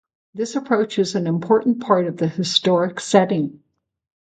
[0.33, 3.61] This approach is an important part of the historic setting.